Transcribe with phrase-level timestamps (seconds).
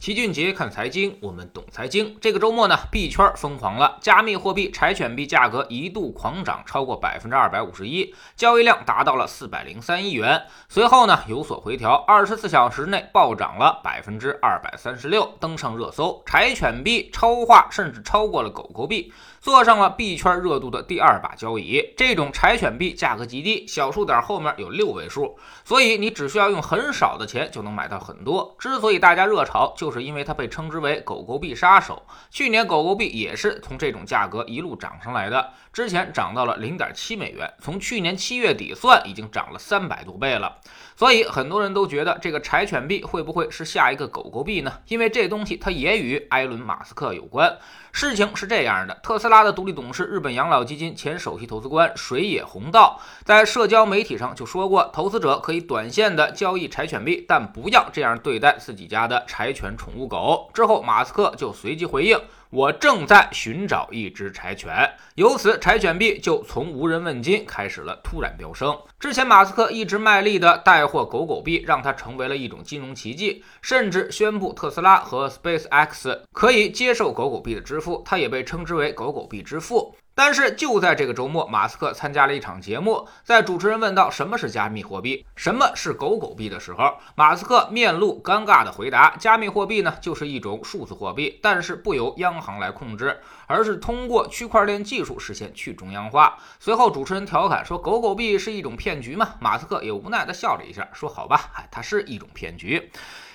[0.00, 2.16] 齐俊杰看财经，我们懂财经。
[2.20, 10.44] 这个周末呢，币圈疯狂了，加密货币柴犬币价格一度狂涨超过百分之二百五十一，交易量达到了四百零三亿元。
[10.68, 16.22] 随后呢，有所回调，二十四小时内暴涨了百分之二百三十六，登上热搜。
[16.24, 21.94] 柴犬币超话甚至超过了狗狗币，坐上了币圈热度的第二把交椅。
[21.96, 28.56] 这种柴犬币价格极低，小数点后面有六位数，所以你只需要用很少的钱就能买到很多。
[28.58, 32.02] 之所以大家热炒，就是因为它被称之为“狗狗币杀手”。
[32.30, 40.58] 去年狗狗币也是从这种价格一路涨上来的，之前涨到了零点七美元，从去年七月底算，已经涨了三百多倍了。
[40.96, 44.80] 所以很多人都觉得这个柴犬币会不会是下一个狗狗币呢？
[44.88, 47.56] 因为这东西它也与埃伦·马斯克有关。
[48.00, 60.48] 事情是这样的，特斯拉的独立董事、日本养老基金前首席投资官水野弘道在社交媒体上就说过，投资者可以短线的交易柴犬币，但不要这样对待自己家的柴犬宠物狗。
[60.54, 62.16] 之后，马斯克就随即回应。
[62.50, 68.74] 我正在寻找一只柴犬，由此柴犬币就从无人问津开始了突然飙升。
[68.98, 79.94] 之前马斯克一直卖力的带货狗狗币，让它成为了一种金融奇迹，甚至宣布特斯拉和 SpaceX 可以接受狗狗币的支付，它也被称之为狗狗币之父。
[80.18, 102.90] 但是就在这个周末，马斯克参加了一场节目，在主持人问到什么是加密货币、什么是狗狗币的时候，马斯克面露尴尬的回答：“加密货币呢，就是一种数字货币，但是不由央行来控制，而是通过区块链技术实现去中央化。”随后主持人调侃说：“狗狗币是一种骗局吗？”马斯克也无奈地笑了一下，说：“好吧，它是一种骗局。”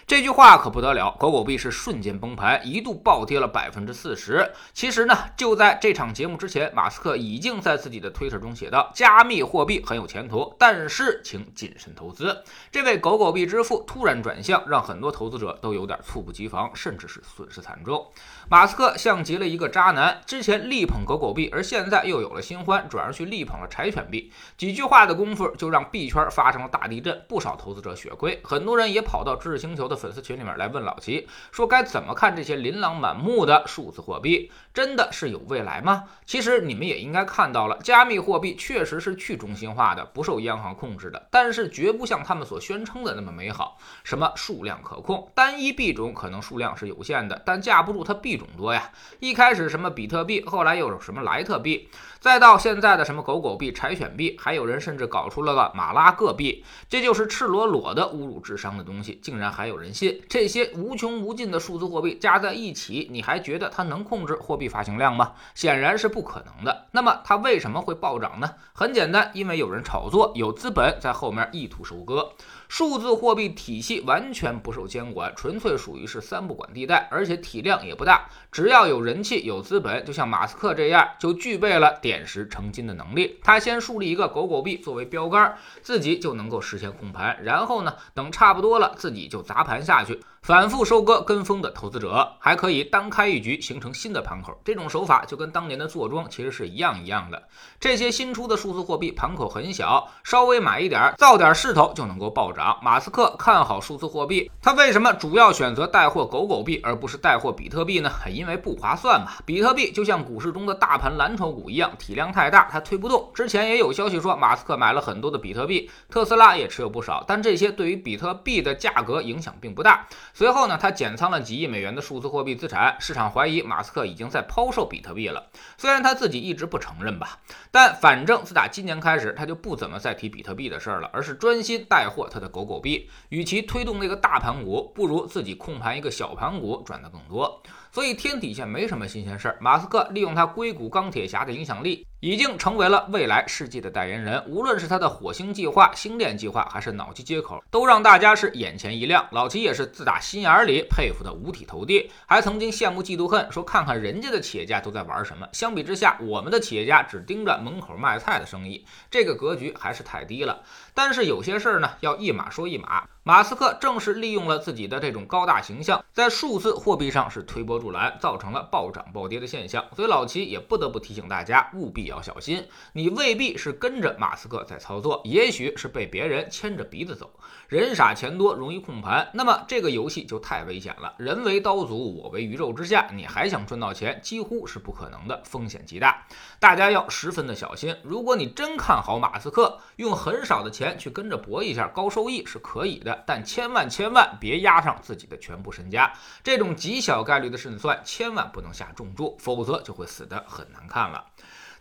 [0.06, 4.52] 这句话可不得了，狗狗币是瞬间崩盘，一度暴跌了百分之四十。
[4.74, 18.06] 其实呢，就在这场节目之前，马斯克已经在自己的推特中写道：“加密货币很有前途，但是请谨慎投资。”这位狗狗币之父突然转向，让很多投资者都有点猝不及防，甚至是损失惨重。
[18.50, 24.32] 马斯克像极了一个渣男，之前力捧狗狗币，而现在又有了新欢，转而去力捧了柴犬币。
[24.58, 29.93] 几句话的功夫，就让币圈发生了大地震，不少投资者血亏，很多人也跑到知识星球的。
[29.96, 36.06] 粉丝群里面来问老齐说该怎么看这些琳琅满目的数字货币，真的是有未来吗？
[36.26, 43.78] 其实你们也应该看到了，加密货币确实是去中心化的，不受央行控制的，但是绝不像他们所宣称的那么美好。
[44.04, 48.92] 什么数量可控，单一币种可能数量是有限的，但架不住它币种多呀。
[49.20, 51.88] 一开始什么比特币，后来又有什么莱特币，
[52.20, 59.83] 再到现在的什么狗狗币、柴犬币，还有人甚至搞出了个马拉各币，这就是赤裸裸的侮辱智商的东西，竟然还有人。
[59.84, 65.34] 人信这些无穷无尽的数字货币加在一起，你还觉得它能控制货币发行量吗？
[65.54, 66.88] 显然是不可能的。
[66.92, 68.50] 那么它为什么会暴涨呢？
[68.74, 72.32] 很简单，因为有人炒作，有资本在后面意图收割。
[72.68, 78.28] 数字货币体系完全不受监管，纯粹属于是三不管地带，而且体量也不大。
[78.52, 83.40] 只要有人气、有资本，就像马斯克这样，就具备了点石成金的能力。
[83.44, 90.20] 他先树立一个狗狗币作为标杆，自己就能够实现控盘，然后呢，等差不多了，自己就砸盘下去。
[90.42, 94.60] 反复收割跟风的投资者，还可以单开一局形成新的盘口。
[94.66, 97.48] 这种手法就跟当年的坐庄其实是一样一样的。
[97.80, 102.63] 这些新出的数字货币盘口很小，稍微买一点，造点势头就能够暴涨。
[102.82, 108.12] 马斯克看好数字货币，他为什么主要选择带货狗狗币而不是带货比特币呢？
[108.30, 109.32] 因为不划算嘛。
[109.46, 113.32] 比特币就像股市中的大盘蓝筹股一样，体量太大，它推不动。
[113.34, 120.08] 之前也有消息说，马斯克买了很多的比特币，特斯拉也持有不少，但这些对于比特币的价格影响并不大。
[120.34, 125.48] 随后呢，他减仓了几亿美元的数字货币资产，市场怀疑马斯克已经在抛售比特币了。
[125.78, 127.40] 虽然他自己一直不承认吧，
[127.72, 133.10] 但反正自打今年开始，他就不怎么再提比特币的事儿了，而是专心带货他的狗狗币。
[133.30, 137.64] 与其推动那个大盘股，不如自己控盘一个小盘股，赚的更多。
[137.94, 139.58] 所以天底下没什么新鲜事儿。
[139.62, 144.44] 马斯克利用他硅谷钢铁侠的影响力，已经成为了未来世界的代言人。
[144.48, 149.24] 无论是他的火星计划、星链计划，还是脑机接口，都让大家是眼前一亮。
[149.30, 155.48] 老齐也是自打心眼里佩服的五体投地，还曾经羡慕嫉妒恨，说看看人家的企业家都在玩什么。
[155.52, 160.64] 相比之下，我们的企业家只盯着门口卖菜的生意，这个格局还是太低了。
[160.96, 163.04] 但是有些事儿呢，要一码说一码。
[163.26, 169.86] 马斯克正是利用了自己的这种高大形象，在数字货币上是推波助澜，造成了暴涨暴跌的现象。
[169.96, 172.68] 所以老齐也不得不提醒大家，务必要小心。
[172.92, 177.32] 你未必是跟着马斯克在操作，也许是被别人牵着鼻子走。
[177.70, 181.16] 人傻钱多，容易控盘，那么这个游戏就太危险了。
[181.18, 186.28] 人为刀俎，我为鱼肉之下，你还想赚到钱，几乎是不可能的，风险极大。
[186.60, 187.96] 大家要十分的小心。
[188.04, 193.13] 如果你真看好马斯克，用很少的钱去跟着搏一下，高收益是可以的。
[193.26, 196.14] 但千万千万别压上自己的全部身家。
[196.44, 201.26] 这种极小概率的胜算，千万不能下重注，否则就会死得很难看了。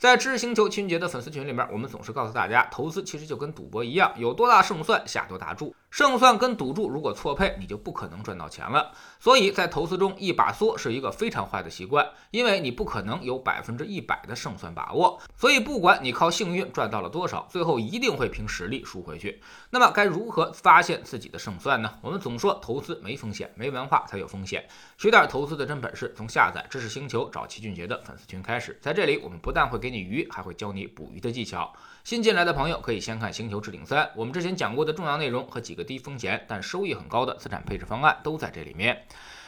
[0.02, 5.72] 在知识星球秦俊杰的粉丝群里面，我们总是告诉大家，投资其实就跟赌博一样，有多大胜算下多大注。
[5.92, 8.90] 胜算跟赌注如果错配，你就不可能赚到钱了。
[9.20, 15.20] 所以在投资中，一把梭是一个非常坏的习惯，因为你不可能有百分之一百的胜算把握。
[15.36, 19.40] 所以不管你靠幸运赚到了多少，最后一定会凭实力输回去。
[19.70, 21.98] 那么该如何发现自己的胜算呢？
[22.00, 24.66] 我们总说投资没风险，没文化才有风险。
[24.98, 28.76] 学点投资的真本事，从下载知识星球找齐俊杰的粉丝群开始。
[28.80, 31.72] 在这里，我们不但会给你鱼，还会教你捕鱼的技巧。
[32.02, 39.04] 新进来的朋友可以先看《星球置顶三》，我们之前讲过的重要内容和几个低风险但收益很高的资产配置方案都在这里面。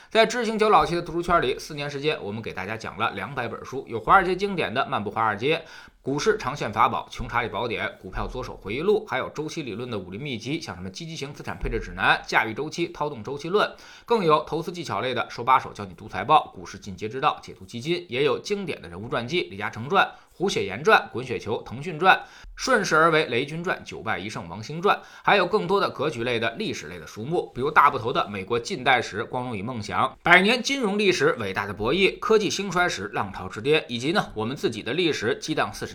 [0.09, 5.57] 在知星球老七的读书圈里，四年时间，我们给大家讲了两百本书，有华尔街经典的《漫步华尔街》。
[6.05, 13.67] 股市长线法宝、穷查理宝典、股票左手回忆录，还有周期理论的武林秘籍，像什么积极型资产配置指南、驾驭周期、掏动周期论，
[14.05, 22.21] 更有投资技巧类的手把手教你读财报、股市进阶之道、解读基金，也有经典的人物传记，李嘉诚传、胡雪岩传、滚雪球、腾讯传，
[22.55, 35.94] 顺势而为雷军传、九败一胜王兴传，还有更多的格局类的历史类的书目，比如大部头的美国近代史、光荣与梦想、百年金融历史、伟大的博弈、科技兴衰史、浪潮之巅，以及呢我们自己的历史激荡四十